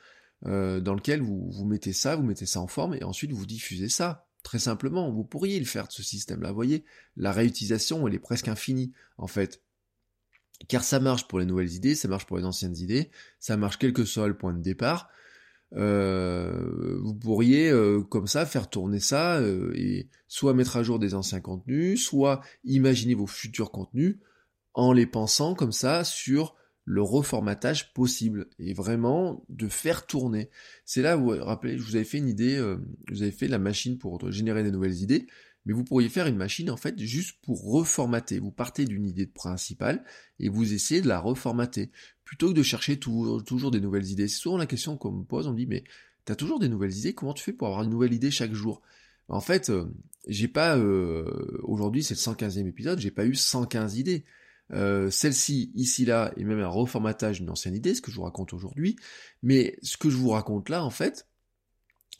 [0.44, 3.88] dans lequel vous, vous mettez ça, vous mettez ça en forme et ensuite vous diffusez
[3.88, 4.26] ça.
[4.42, 6.48] Très simplement, vous pourriez le faire de ce système-là.
[6.48, 6.84] Vous voyez,
[7.16, 9.62] la réutilisation, elle est presque infinie en fait.
[10.68, 13.78] Car ça marche pour les nouvelles idées, ça marche pour les anciennes idées, ça marche
[13.78, 15.08] quel que soit le point de départ.
[15.76, 20.98] Euh, vous pourriez euh, comme ça faire tourner ça euh, et soit mettre à jour
[20.98, 24.18] des anciens contenus, soit imaginer vos futurs contenus
[24.74, 30.50] en les pensant comme ça sur le reformatage possible et vraiment de faire tourner.
[30.84, 32.60] C'est là où, rappelez, je vous avais fait une idée,
[33.10, 35.26] vous avez fait la machine pour générer des nouvelles idées
[35.66, 38.38] mais vous pourriez faire une machine en fait juste pour reformater.
[38.38, 40.04] Vous partez d'une idée principale
[40.38, 41.90] et vous essayez de la reformater,
[42.30, 44.28] plutôt que de chercher toujours des nouvelles idées.
[44.28, 45.82] C'est souvent la question qu'on me pose, on me dit mais
[46.24, 48.82] t'as toujours des nouvelles idées, comment tu fais pour avoir une nouvelle idée chaque jour?
[49.26, 49.86] En fait, euh,
[50.28, 54.24] j'ai pas, euh, aujourd'hui c'est le 115e épisode, j'ai pas eu 115 idées.
[54.70, 58.22] Euh, celle-ci, ici, là, est même un reformatage d'une ancienne idée, ce que je vous
[58.22, 58.94] raconte aujourd'hui.
[59.42, 61.26] Mais ce que je vous raconte là, en fait,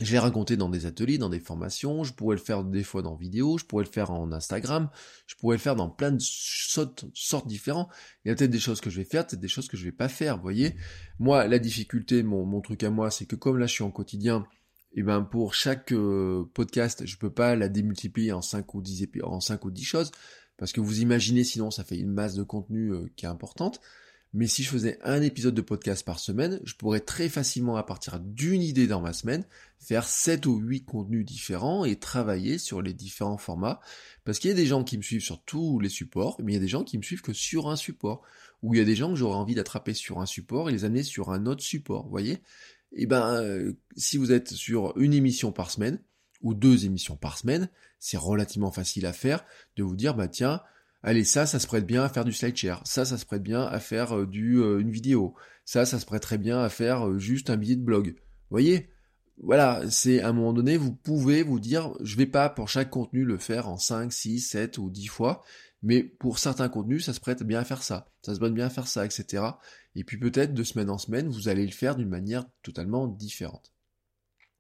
[0.01, 3.03] je l'ai raconté dans des ateliers, dans des formations, je pourrais le faire des fois
[3.03, 4.89] dans vidéo, je pourrais le faire en Instagram,
[5.27, 7.89] je pourrais le faire dans plein de sortes, sortes différents.
[8.25, 9.85] Il y a peut-être des choses que je vais faire, peut-être des choses que je
[9.85, 10.75] vais pas faire, vous voyez.
[11.19, 13.91] Moi, la difficulté, mon, mon truc à moi, c'est que comme là je suis en
[13.91, 14.47] quotidien,
[14.93, 19.09] eh ben pour chaque euh, podcast, je peux pas la démultiplier en 5 ou 10
[19.23, 20.11] en 5 ou 10 choses,
[20.57, 23.81] parce que vous imaginez sinon ça fait une masse de contenu euh, qui est importante.
[24.33, 27.83] Mais si je faisais un épisode de podcast par semaine, je pourrais très facilement, à
[27.83, 29.45] partir d'une idée dans ma semaine,
[29.81, 33.81] faire 7 ou 8 contenus différents et travailler sur les différents formats.
[34.25, 36.55] Parce qu'il y a des gens qui me suivent sur tous les supports, mais il
[36.55, 38.23] y a des gens qui me suivent que sur un support.
[38.63, 40.85] Ou il y a des gens que j'aurais envie d'attraper sur un support et les
[40.85, 42.39] amener sur un autre support, vous voyez?
[42.93, 45.99] Eh ben, euh, si vous êtes sur une émission par semaine,
[46.43, 49.45] ou deux émissions par semaine, c'est relativement facile à faire
[49.77, 50.63] de vous dire, bah tiens,
[51.03, 53.63] allez, ça, ça se prête bien à faire du slideshare, ça, ça se prête bien
[53.63, 55.35] à faire euh, du, euh, une vidéo,
[55.65, 58.09] ça, ça se prêterait bien à faire euh, juste un billet de blog.
[58.09, 58.91] Vous voyez?
[59.43, 62.91] Voilà, c'est à un moment donné, vous pouvez vous dire, je vais pas pour chaque
[62.91, 65.43] contenu le faire en 5, 6, 7 ou 10 fois,
[65.83, 68.67] mais pour certains contenus, ça se prête bien à faire ça, ça se prête bien
[68.67, 69.45] à faire ça, etc.
[69.95, 73.73] Et puis peut-être de semaine en semaine, vous allez le faire d'une manière totalement différente.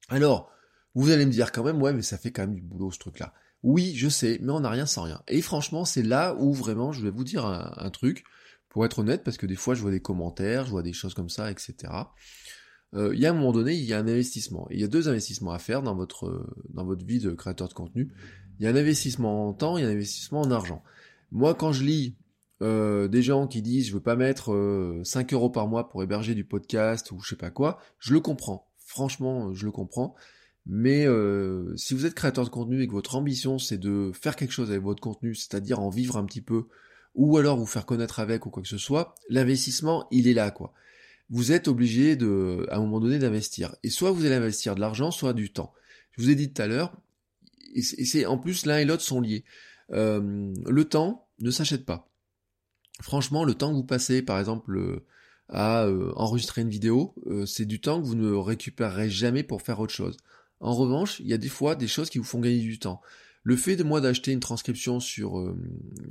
[0.08, 0.50] Alors,
[0.94, 2.98] vous allez me dire quand même, ouais, mais ça fait quand même du boulot ce
[2.98, 3.34] truc-là.
[3.62, 5.22] Oui, je sais, mais on n'a rien sans rien.
[5.28, 8.24] Et franchement, c'est là où vraiment je vais vous dire un, truc,
[8.68, 11.14] pour être honnête, parce que des fois je vois des commentaires, je vois des choses
[11.14, 11.74] comme ça, etc.
[12.94, 14.66] Euh, il y a un moment donné, il y a un investissement.
[14.70, 17.74] il y a deux investissements à faire dans votre, dans votre vie de créateur de
[17.74, 18.12] contenu.
[18.58, 20.82] Il y a un investissement en temps et un investissement en argent.
[21.30, 22.16] Moi, quand je lis
[22.62, 24.48] euh, des gens qui disent je veux pas mettre
[25.04, 28.12] 5 euh, euros par mois pour héberger du podcast ou je sais pas quoi, je
[28.12, 28.70] le comprends.
[28.78, 30.14] Franchement, je le comprends.
[30.66, 34.36] Mais euh, si vous êtes créateur de contenu et que votre ambition c'est de faire
[34.36, 36.66] quelque chose avec votre contenu, c'est-à-dire en vivre un petit peu,
[37.14, 40.50] ou alors vous faire connaître avec ou quoi que ce soit, l'investissement il est là
[40.50, 40.72] quoi.
[41.30, 43.76] Vous êtes obligé de, à un moment donné d'investir.
[43.84, 45.72] Et soit vous allez investir de l'argent, soit du temps.
[46.10, 46.92] Je vous ai dit tout à l'heure,
[47.74, 49.44] et c'est en plus l'un et l'autre sont liés.
[49.92, 52.10] Euh, le temps ne s'achète pas.
[53.00, 55.02] Franchement, le temps que vous passez, par exemple,
[55.48, 57.14] à euh, enregistrer une vidéo,
[57.46, 60.16] c'est du temps que vous ne récupérerez jamais pour faire autre chose.
[60.60, 63.00] En revanche, il y a des fois des choses qui vous font gagner du temps.
[63.42, 65.56] Le fait de moi d'acheter une transcription sur euh,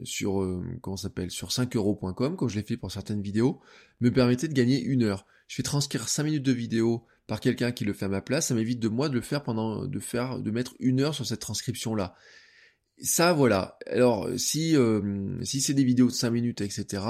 [0.04, 3.62] sur euh, comment s'appelle sur 5euros.com, comme je l'ai fait pour certaines vidéos,
[4.02, 5.28] me permettait de gagner une heure.
[5.48, 8.48] Je fais transcrire 5 minutes de vidéo par quelqu'un qui le fait à ma place,
[8.48, 11.28] ça m'évite de moi de le faire pendant de faire de mettre une heure sur
[11.28, 12.16] cette transcription là.
[13.00, 13.78] Ça voilà.
[13.86, 17.04] Alors si euh, si c'est des vidéos de 5 minutes, etc.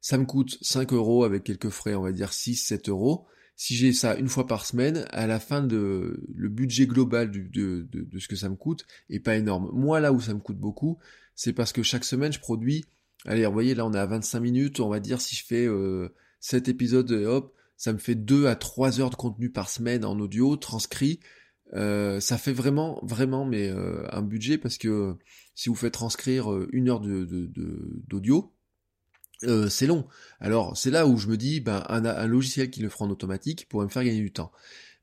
[0.00, 3.26] Ça me coûte 5 euros avec quelques frais, on va dire 6-7 euros.
[3.58, 7.40] Si j'ai ça une fois par semaine, à la fin de le budget global de,
[7.40, 9.68] de, de, ce que ça me coûte est pas énorme.
[9.74, 10.98] Moi, là où ça me coûte beaucoup,
[11.34, 12.84] c'est parce que chaque semaine, je produis,
[13.26, 15.66] allez, vous voyez, là, on est à 25 minutes, on va dire, si je fais
[15.66, 20.04] euh, 7 épisodes, hop, ça me fait 2 à 3 heures de contenu par semaine
[20.04, 21.18] en audio, transcrit.
[21.74, 25.16] Euh, ça fait vraiment, vraiment, mais euh, un budget parce que
[25.56, 28.52] si vous faites transcrire euh, une heure d'audio,
[29.44, 30.06] euh, c'est long.
[30.40, 33.68] Alors c'est là où je me dis, ben, un, logiciel qui le fera en automatique
[33.68, 34.52] pourrait me faire gagner du temps.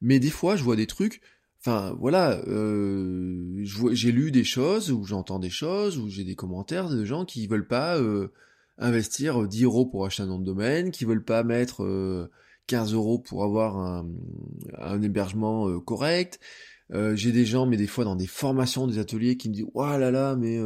[0.01, 1.21] Mais des fois, je vois des trucs,
[1.61, 6.89] enfin voilà, euh, j'ai lu des choses, ou j'entends des choses, ou j'ai des commentaires
[6.89, 8.33] de gens qui veulent pas euh,
[8.77, 12.29] investir 10 euros pour acheter un nom de domaine, qui veulent pas mettre
[12.67, 16.39] 15 euros pour avoir un, hébergement correct.
[16.91, 19.85] j'ai des gens, mais des fois dans des formations, des ateliers, qui me disent, oh
[19.85, 20.59] là là, mais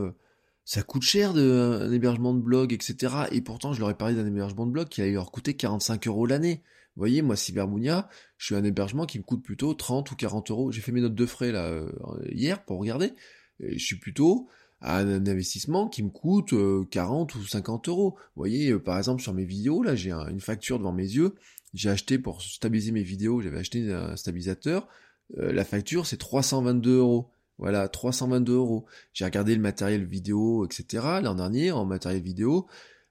[0.69, 3.23] ça coûte cher de, un hébergement de blog, etc.
[3.31, 6.05] Et pourtant, je leur ai parlé d'un hébergement de blog qui allait leur coûter 45
[6.05, 6.61] euros l'année.
[6.95, 10.51] Vous voyez, moi, Cyberbounia, je suis un hébergement qui me coûte plutôt 30 ou 40
[10.51, 10.71] euros.
[10.71, 11.91] J'ai fait mes notes de frais là euh,
[12.31, 13.13] hier pour regarder.
[13.59, 14.47] je suis plutôt
[14.79, 16.53] à un investissement qui me coûte
[16.91, 18.11] 40 euh, ou 50 euros.
[18.35, 21.33] Vous voyez, euh, par exemple, sur mes vidéos, là, j'ai une facture devant mes yeux.
[21.73, 24.87] J'ai acheté pour stabiliser mes vidéos, j'avais acheté un stabilisateur.
[25.35, 27.31] la facture, c'est 322 euros.
[27.59, 28.85] Voilà, 322 euros.
[29.13, 31.19] J'ai regardé le matériel vidéo, etc.
[31.21, 32.67] L'an dernier, en matériel vidéo,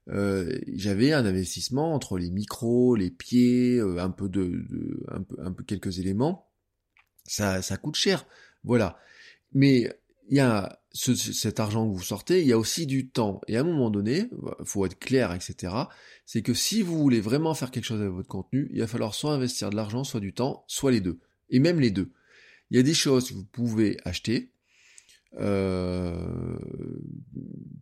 [0.08, 5.36] euh, j'avais un investissement entre les micros, les pieds, euh, un peu de, un peu,
[5.40, 6.48] un peu quelques éléments.
[7.24, 8.26] Ça, ça coûte cher.
[8.64, 8.98] Voilà.
[9.52, 9.92] Mais
[10.30, 13.42] il y a cet argent que vous sortez, il y a aussi du temps.
[13.48, 14.30] Et à un moment donné,
[14.64, 15.74] faut être clair, etc.
[16.24, 19.14] C'est que si vous voulez vraiment faire quelque chose avec votre contenu, il va falloir
[19.14, 21.20] soit investir de l'argent, soit du temps, soit les deux.
[21.50, 22.12] Et même les deux.
[22.70, 24.52] Il y a des choses que vous pouvez acheter
[25.38, 26.58] euh,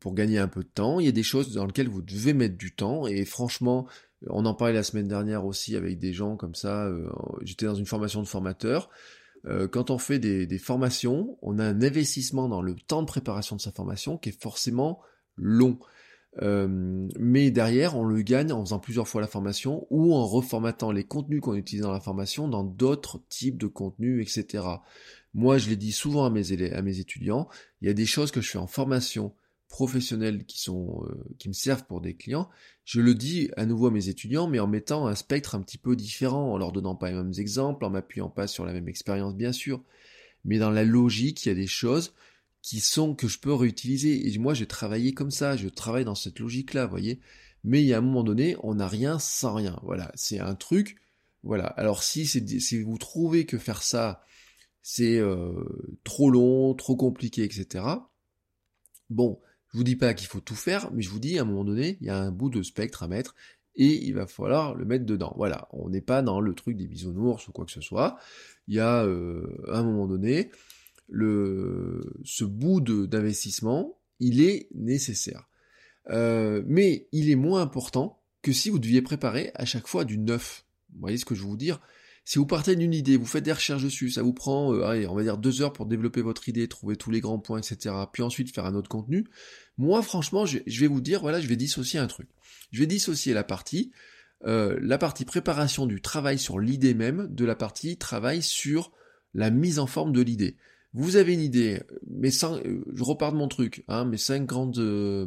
[0.01, 1.01] pour gagner un peu de temps.
[1.01, 3.07] Il y a des choses dans lesquelles vous devez mettre du temps.
[3.07, 3.87] Et franchement,
[4.29, 6.87] on en parlait la semaine dernière aussi avec des gens comme ça.
[6.87, 7.09] Euh,
[7.42, 8.90] j'étais dans une formation de formateur.
[9.46, 13.57] Euh, quand on fait des, formations, on a un investissement dans le temps de préparation
[13.57, 15.01] de sa formation qui est forcément
[15.37, 15.79] long.
[16.42, 20.92] Euh, mais derrière, on le gagne en faisant plusieurs fois la formation ou en reformatant
[20.92, 24.64] les contenus qu'on utilise dans la formation dans d'autres types de contenus, etc.
[25.35, 27.49] Moi, je l'ai dit souvent à mes, élèves, à mes étudiants,
[27.81, 29.35] il y a des choses que je fais en formation
[29.68, 32.49] professionnelle qui sont euh, qui me servent pour des clients.
[32.85, 35.79] Je le dis à nouveau à mes étudiants, mais en mettant un spectre un petit
[35.79, 38.88] peu différent, en leur donnant pas les mêmes exemples, en m'appuyant pas sur la même
[38.88, 39.83] expérience, bien sûr,
[40.44, 42.14] mais dans la logique, il y a des choses
[42.66, 44.29] qui sont que je peux réutiliser.
[44.29, 47.20] Et moi, j'ai travaillé comme ça, je travaille dans cette logique-là, vous voyez.
[47.62, 49.79] Mais il y a un moment donné, on n'a rien sans rien.
[49.85, 50.96] Voilà, c'est un truc.
[51.44, 51.66] Voilà.
[51.66, 54.24] Alors si, si vous trouvez que faire ça,
[54.83, 55.52] c'est euh,
[56.02, 57.85] trop long, trop compliqué, etc.
[59.11, 61.44] Bon, je vous dis pas qu'il faut tout faire, mais je vous dis à un
[61.44, 63.37] moment donné, il y a un bout de spectre à mettre
[63.76, 65.35] et il va falloir le mettre dedans.
[65.37, 68.18] Voilà, on n'est pas dans le truc des bisounours ou quoi que ce soit.
[68.66, 70.50] Il y a euh, à un moment donné,
[71.09, 71.86] le,
[72.24, 75.48] ce bout d'investissement, il est nécessaire.
[76.11, 80.18] Euh, mais il est moins important que si vous deviez préparer à chaque fois du
[80.18, 80.64] neuf.
[80.92, 81.80] Vous voyez ce que je veux vous dire?
[82.24, 85.06] Si vous partez d'une idée, vous faites des recherches dessus, ça vous prend, euh, allez,
[85.06, 87.94] on va dire deux heures pour développer votre idée, trouver tous les grands points, etc.
[88.12, 89.26] Puis ensuite faire un autre contenu.
[89.78, 92.28] Moi, franchement, je, vais vous dire, voilà, je vais dissocier un truc.
[92.72, 93.92] Je vais dissocier la partie,
[94.44, 98.90] euh, la partie préparation du travail sur l'idée même, de la partie travail sur
[99.32, 100.56] la mise en forme de l'idée.
[100.98, 104.78] Vous avez une idée, mais sans, je repars de mon truc, hein, mes cinq grandes,
[104.78, 105.26] euh,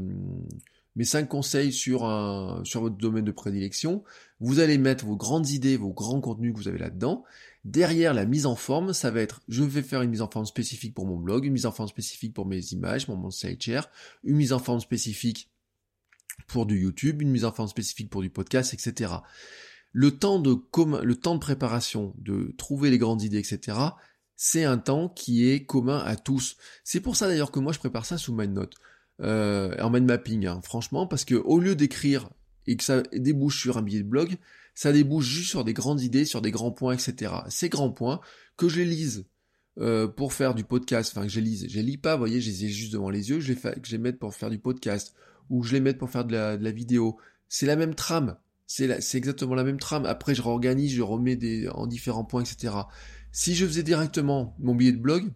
[0.96, 4.04] mes cinq conseils sur votre domaine de prédilection.
[4.40, 7.24] Vous allez mettre vos grandes idées, vos grands contenus que vous avez là-dedans.
[7.66, 10.48] Derrière la mise en forme, ça va être, je vais faire une mise en forme
[10.48, 13.92] spécifique pour mon blog, une mise en forme spécifique pour mes images, pour mon share,
[14.24, 15.52] une mise en forme spécifique
[16.48, 19.14] pour du YouTube, une mise en forme spécifique pour du podcast, etc.
[19.92, 23.78] Le temps de préparation, de trouver les grandes idées, etc
[24.42, 26.56] c'est un temps qui est commun à tous.
[26.86, 28.74] C'est pour ça d'ailleurs que moi je prépare ça sous MindNote,
[29.20, 32.30] euh, en mind mapping, hein, franchement, parce que au lieu d'écrire
[32.66, 34.38] et que ça débouche sur un billet de blog,
[34.76, 37.34] ça débouche juste sur des grandes idées, sur des grands points, etc.
[37.50, 38.22] Ces grands points,
[38.56, 39.26] que je les lise
[39.78, 42.20] euh, pour faire du podcast, enfin que je les lise, je les lis pas, vous
[42.20, 45.16] voyez, je les ai juste devant les yeux, je les, mette pour faire du podcast,
[45.50, 47.18] ou je les mette pour faire de la, de la vidéo.
[47.50, 50.06] C'est la même trame, c'est exactement la même trame.
[50.06, 52.74] Après, je réorganise, je remets des, en différents points, etc.
[53.32, 55.32] Si je faisais directement mon billet de blog,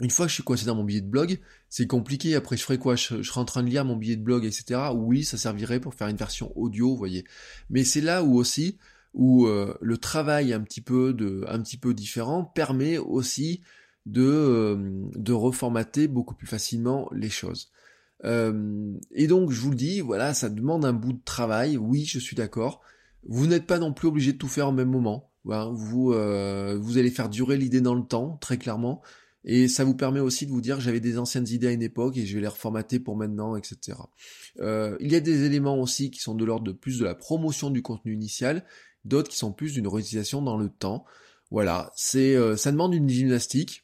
[0.00, 1.38] une fois que je suis coincé dans mon billet de blog,
[1.68, 2.34] c'est compliqué.
[2.34, 2.96] Après, je ferais quoi?
[2.96, 4.80] Je, serais en train de lire mon billet de blog, etc.
[4.94, 7.24] Oui, ça servirait pour faire une version audio, vous voyez.
[7.70, 8.78] Mais c'est là où aussi
[9.12, 13.62] où euh, le travail un petit peu de, un petit peu différent permet aussi
[14.06, 17.70] de, euh, de reformater beaucoup plus facilement les choses.
[18.24, 21.76] Euh, et donc, je vous le dis, voilà, ça demande un bout de travail.
[21.76, 22.80] Oui, je suis d'accord.
[23.26, 25.30] Vous n'êtes pas non plus obligé de tout faire au même moment.
[25.44, 29.02] Vous, vous allez faire durer l'idée dans le temps, très clairement.
[29.44, 32.16] Et ça vous permet aussi de vous dire j'avais des anciennes idées à une époque
[32.16, 33.98] et je vais les reformater pour maintenant, etc.
[34.60, 37.14] Euh, il y a des éléments aussi qui sont de l'ordre de plus de la
[37.14, 38.64] promotion du contenu initial,
[39.04, 41.04] d'autres qui sont plus d'une réutilisation dans le temps.
[41.50, 43.83] Voilà, c'est euh, ça demande une gymnastique.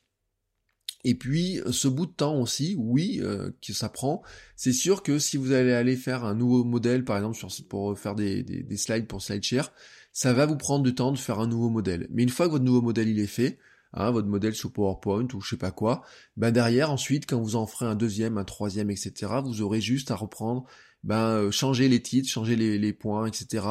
[1.05, 4.23] Et puis ce bout de temps aussi, oui, euh, que ça prend.
[4.57, 7.99] C'est sûr que si vous allez aller faire un nouveau modèle, par exemple sur, pour
[7.99, 9.73] faire des, des, des slides pour SlideShare,
[10.13, 12.07] ça va vous prendre du temps de faire un nouveau modèle.
[12.11, 13.59] Mais une fois que votre nouveau modèle il est fait,
[13.93, 16.05] Hein, votre modèle sur PowerPoint ou je sais pas quoi,
[16.37, 20.13] ben derrière ensuite quand vous en ferez un deuxième, un troisième, etc., vous aurez juste
[20.13, 20.65] à reprendre,
[21.03, 23.67] ben euh, changer les titres, changer les, points, etc.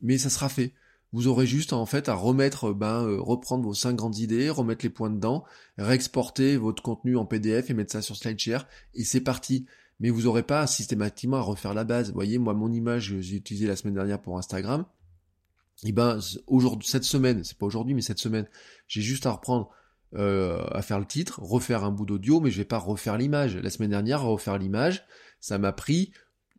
[0.00, 0.72] Mais ça sera fait.
[1.12, 4.84] Vous aurez juste en fait à remettre, ben euh, reprendre vos cinq grandes idées, remettre
[4.84, 5.44] les points dedans,
[5.78, 9.66] réexporter votre contenu en PDF et mettre ça sur SlideShare et c'est parti.
[10.00, 12.08] Mais vous n'aurez pas systématiquement à refaire la base.
[12.08, 14.84] Vous voyez, moi mon image, j'ai utilisé la semaine dernière pour Instagram
[15.84, 16.18] et eh ben
[16.48, 18.48] aujourd'hui cette semaine, c'est pas aujourd'hui mais cette semaine,
[18.88, 19.70] j'ai juste à reprendre
[20.14, 23.56] euh, à faire le titre, refaire un bout d'audio, mais je vais pas refaire l'image.
[23.56, 25.04] La semaine dernière, refaire l'image,
[25.38, 26.12] ça m'a pris,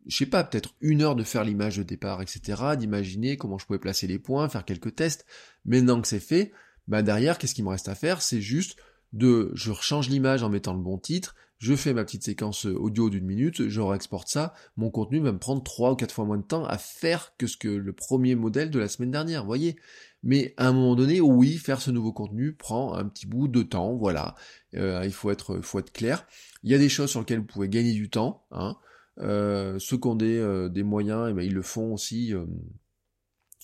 [0.06, 3.66] je sais pas, peut-être une heure de faire l'image de départ, etc., d'imaginer comment je
[3.66, 5.26] pouvais placer les points, faire quelques tests.
[5.64, 6.52] Maintenant que c'est fait,
[6.88, 8.22] bah derrière, qu'est-ce qu'il me reste à faire?
[8.22, 8.76] C'est juste
[9.12, 13.10] de, je rechange l'image en mettant le bon titre, je fais ma petite séquence audio
[13.10, 16.38] d'une minute, je réexporte ça, mon contenu va me prendre trois ou quatre fois moins
[16.38, 19.76] de temps à faire que ce que le premier modèle de la semaine dernière, voyez.
[20.22, 23.62] Mais à un moment donné, oui, faire ce nouveau contenu prend un petit bout de
[23.62, 24.36] temps, voilà.
[24.74, 26.26] Euh, il faut être, faut être clair.
[26.62, 28.46] Il y a des choses sur lesquelles vous pouvez gagner du temps.
[28.52, 28.76] Hein.
[29.18, 32.32] Euh, ceux qui ont des, euh, des moyens, et eh ben, ils le font aussi.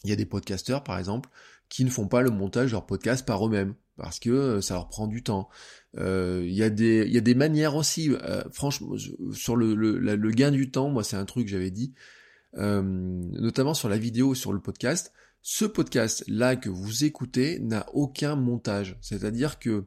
[0.04, 1.30] il y a des podcasteurs, par exemple,
[1.68, 4.88] qui ne font pas le montage de leur podcast par eux-mêmes parce que ça leur
[4.88, 5.48] prend du temps.
[5.96, 8.10] Euh, il y a des y a des manières aussi.
[8.10, 8.94] Euh, franchement,
[9.32, 11.94] sur le, le, gain du temps, moi c'est un truc que j'avais dit,
[12.58, 15.12] euh, notamment sur la vidéo, sur le podcast.
[15.42, 18.98] Ce podcast là que vous écoutez n'a aucun montage.
[19.00, 19.86] C'est-à-dire que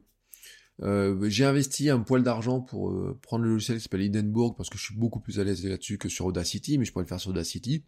[0.82, 4.84] j'ai investi un poil d'argent pour prendre le logiciel qui s'appelle Hindenburg parce que je
[4.84, 7.30] suis beaucoup plus à l'aise là-dessus que sur Audacity, mais je pourrais le faire sur
[7.30, 7.84] Audacity.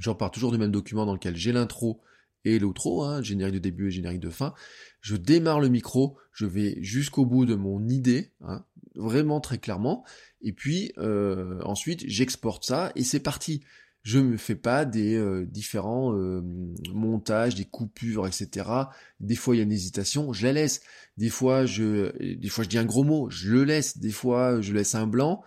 [0.00, 2.00] J'en pars toujours du même document dans lequel j'ai l'intro
[2.44, 4.54] et l'outro, hein, générique de début et générique de fin.
[5.00, 8.64] Je démarre le micro, je vais jusqu'au bout de mon idée, hein,
[8.94, 10.04] vraiment très clairement,
[10.42, 13.62] et puis euh, ensuite j'exporte ça et c'est parti.
[14.06, 16.40] Je me fais pas des euh, différents euh,
[16.94, 18.70] montages, des coupures, etc.
[19.18, 20.80] Des fois il y a une hésitation, je la laisse.
[21.16, 23.98] Des fois je, des fois je dis un gros mot, je le laisse.
[23.98, 25.42] Des fois je laisse un blanc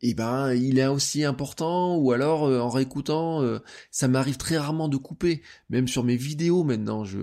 [0.00, 3.40] et eh ben il est aussi important ou alors euh, en réécoutant
[3.92, 5.40] ça m'arrive très rarement de couper
[5.70, 7.20] même sur mes vidéos maintenant je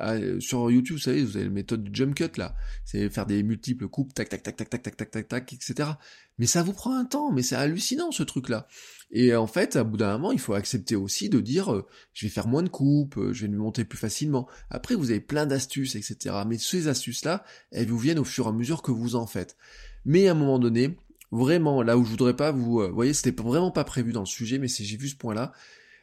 [0.00, 2.54] euh, sur YouTube vous savez vous avez la méthode du jump cut là.
[2.84, 5.90] C'est faire des multiples coupes tac tac tac tac tac tac tac tac tac etc
[6.38, 8.66] mais ça vous prend un temps mais c'est hallucinant ce truc là
[9.10, 12.30] et en fait à bout d'un moment il faut accepter aussi de dire je vais
[12.30, 14.48] faire moins de coupes je vais me monter plus facilement.
[14.70, 18.46] Après vous avez plein d'astuces etc mais ces astuces là elles vous viennent au fur
[18.46, 19.56] et à mesure que vous en faites.
[20.04, 20.96] Mais à un moment donné
[21.32, 22.80] Vraiment, là où je voudrais pas vous...
[22.80, 25.52] Euh, voyez, c'était vraiment pas prévu dans le sujet, mais j'ai vu ce point-là.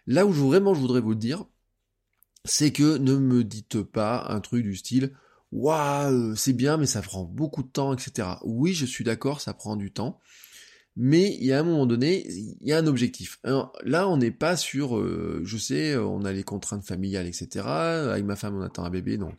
[0.05, 1.45] Là où vraiment je voudrais vous le dire,
[2.45, 5.13] c'est que ne me dites pas un truc du style
[5.53, 8.27] Waouh, c'est bien, mais ça prend beaucoup de temps, etc.
[8.43, 10.19] Oui, je suis d'accord, ça prend du temps.
[10.95, 13.39] Mais il y a un moment donné, il y a un objectif.
[13.83, 17.67] là, on n'est pas sur, euh, je sais, on a les contraintes familiales, etc.
[17.67, 19.35] Avec ma femme, on attend un bébé, donc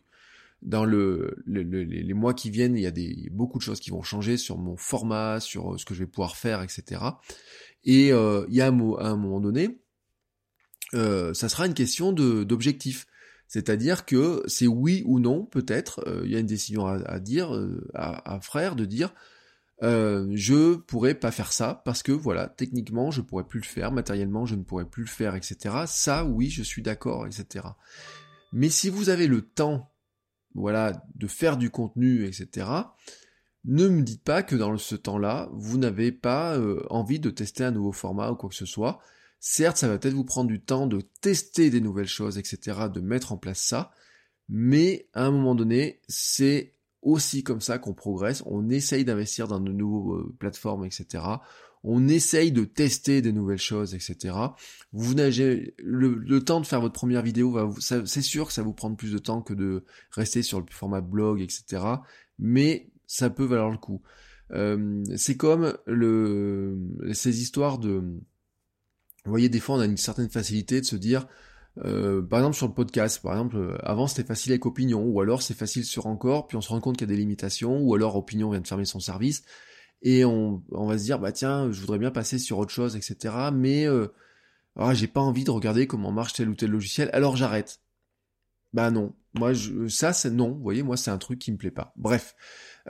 [0.62, 4.02] dans le, les mois qui viennent, il y a des, beaucoup de choses qui vont
[4.02, 7.02] changer sur mon format, sur ce que je vais pouvoir faire, etc.
[7.84, 9.78] Et euh, il y a un, un moment donné,
[10.94, 13.06] euh, ça sera une question d'objectif.
[13.46, 17.52] C'est-à-dire que c'est oui ou non, peut-être, il y a une décision à, dire,
[17.92, 19.14] à, à, frère, de dire,
[19.82, 24.46] je pourrais pas faire ça parce que voilà, techniquement, je pourrais plus le faire, matériellement,
[24.46, 25.84] je ne pourrais plus le faire, etc.
[25.86, 27.66] Ça, oui, je suis d'accord, etc.
[28.52, 29.92] Mais si vous avez le temps
[30.54, 32.66] voilà, de faire du contenu, etc.,
[33.64, 37.64] ne me dites pas que dans ce temps-là, vous n'avez pas euh, envie de tester
[37.64, 39.00] un nouveau format ou quoi que ce soit.
[39.46, 43.00] Certes, ça va peut-être vous prendre du temps de tester des nouvelles choses, etc., de
[43.00, 43.92] mettre en place ça,
[44.48, 49.60] mais à un moment donné, c'est aussi comme ça qu'on progresse, on essaye d'investir dans
[49.60, 51.22] de nouvelles euh, plateformes, etc
[51.86, 54.34] on essaye de tester des nouvelles choses, etc.
[54.94, 58.72] Vous n'avez le, temps de faire votre première vidéo, c'est sûr que ça va vous
[58.72, 61.84] prendre plus de temps que de rester sur le format blog, etc.
[62.38, 64.00] Mais ça peut valoir le coup.
[64.52, 66.78] Euh, c'est comme le,
[67.12, 68.02] ces histoires de...
[69.24, 71.26] Vous voyez, des fois, on a une certaine facilité de se dire,
[71.84, 75.42] euh, par exemple sur le podcast, par exemple, avant c'était facile avec Opinion, ou alors
[75.42, 77.94] c'est facile sur Encore, puis on se rend compte qu'il y a des limitations, ou
[77.94, 79.42] alors Opinion vient de fermer son service
[80.04, 83.34] et on, va se dire bah tiens je voudrais bien passer sur autre chose etc
[83.52, 84.08] mais euh,
[84.76, 87.80] ah, j'ai pas envie de regarder comment marche tel ou tel logiciel alors j'arrête.
[88.72, 91.56] Bah non, moi je, ça c'est non, vous voyez, moi c'est un truc qui me
[91.56, 91.92] plaît pas.
[91.96, 92.34] Bref.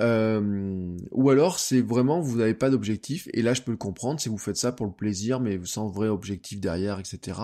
[0.01, 4.21] Euh, ou alors c'est vraiment vous n'avez pas d'objectif, et là je peux le comprendre
[4.21, 7.39] si vous faites ça pour le plaisir, mais sans vrai objectif derrière, etc.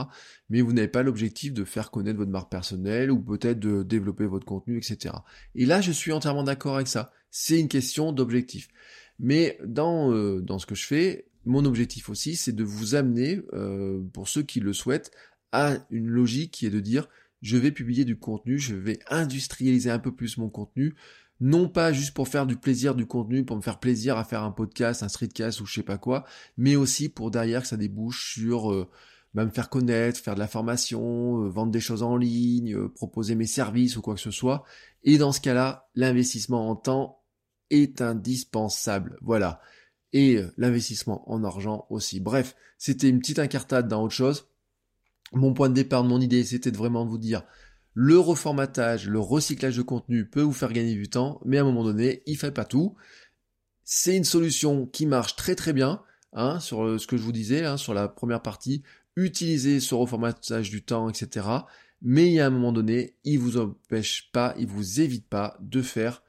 [0.49, 4.27] Mais vous n'avez pas l'objectif de faire connaître votre marque personnelle, ou peut-être de développer
[4.27, 5.15] votre contenu, etc.
[5.55, 7.13] Et là je suis entièrement d'accord avec ça.
[7.31, 8.69] C'est une question d'objectif.
[9.21, 13.41] Mais dans, euh, dans ce que je fais, mon objectif aussi, c'est de vous amener,
[13.53, 15.11] euh, pour ceux qui le souhaitent,
[15.53, 17.09] à une logique qui est de dire
[17.43, 20.95] je vais publier du contenu, je vais industrialiser un peu plus mon contenu,
[21.41, 24.43] non pas juste pour faire du plaisir du contenu, pour me faire plaisir à faire
[24.43, 26.25] un podcast, un streetcast ou je sais pas quoi,
[26.57, 28.91] mais aussi pour derrière que ça débouche sur euh,
[29.33, 32.89] bah, me faire connaître, faire de la formation, euh, vendre des choses en ligne, euh,
[32.89, 34.65] proposer mes services ou quoi que ce soit.
[35.03, 37.23] Et dans ce cas-là, l'investissement en temps
[37.71, 39.17] est indispensable.
[39.23, 39.61] Voilà.
[40.13, 42.21] Et l'investissement en argent aussi.
[42.21, 44.50] Bref, c'était une petite incartade dans autre chose.
[45.33, 47.43] Mon point de départ mon idée, c'était vraiment de vous dire,
[47.95, 51.65] le reformatage, le recyclage de contenu peut vous faire gagner du temps, mais à un
[51.65, 52.97] moment donné, il fait pas tout.
[53.85, 56.03] C'est une solution qui marche très très bien,
[56.33, 58.83] hein, sur euh, ce que je vous disais, hein, sur la première partie,
[59.17, 61.47] utiliser ce reformatage du temps, etc.
[62.03, 65.57] Mais il y a un moment donné, il vous empêche pas, il vous évite pas
[65.61, 66.23] de faire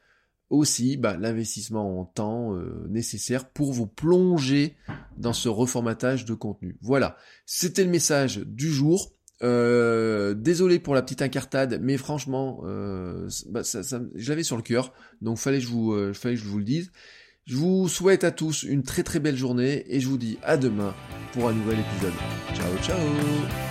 [0.51, 4.75] aussi bah, l'investissement en temps euh, nécessaire pour vous plonger
[5.17, 6.77] dans ce reformatage de contenu.
[6.81, 9.13] Voilà, c'était le message du jour.
[9.43, 13.81] Euh, désolé pour la petite incartade, mais franchement, euh, bah, ça,
[14.13, 16.91] j'avais sur le cœur, donc fallait je fallait que je vous le dise.
[17.47, 20.57] Je vous souhaite à tous une très très belle journée et je vous dis à
[20.57, 20.93] demain
[21.33, 22.13] pour un nouvel épisode.
[22.53, 23.70] Ciao ciao